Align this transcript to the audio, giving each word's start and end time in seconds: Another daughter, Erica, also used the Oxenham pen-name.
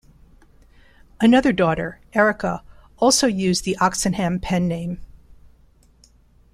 Another 1.19 1.53
daughter, 1.53 2.01
Erica, 2.13 2.63
also 2.97 3.27
used 3.27 3.65
the 3.65 3.77
Oxenham 3.77 4.39
pen-name. 4.39 4.99